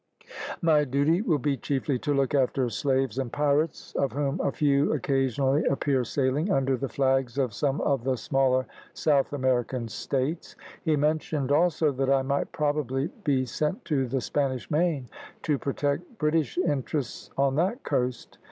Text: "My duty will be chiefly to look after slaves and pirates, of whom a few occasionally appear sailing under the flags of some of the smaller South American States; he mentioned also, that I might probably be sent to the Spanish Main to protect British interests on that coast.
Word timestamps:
"My 0.63 0.83
duty 0.83 1.21
will 1.21 1.37
be 1.37 1.55
chiefly 1.57 1.99
to 1.99 2.13
look 2.15 2.33
after 2.33 2.67
slaves 2.71 3.19
and 3.19 3.31
pirates, 3.31 3.93
of 3.93 4.13
whom 4.13 4.39
a 4.39 4.51
few 4.51 4.93
occasionally 4.93 5.63
appear 5.65 6.03
sailing 6.03 6.51
under 6.51 6.75
the 6.75 6.89
flags 6.89 7.37
of 7.37 7.53
some 7.53 7.79
of 7.81 8.03
the 8.03 8.17
smaller 8.17 8.65
South 8.95 9.31
American 9.31 9.87
States; 9.87 10.55
he 10.83 10.95
mentioned 10.95 11.51
also, 11.51 11.91
that 11.91 12.09
I 12.09 12.23
might 12.23 12.51
probably 12.51 13.11
be 13.23 13.45
sent 13.45 13.85
to 13.85 14.07
the 14.07 14.21
Spanish 14.21 14.71
Main 14.71 15.07
to 15.43 15.59
protect 15.59 16.17
British 16.17 16.57
interests 16.57 17.29
on 17.37 17.53
that 17.57 17.83
coast. 17.83 18.39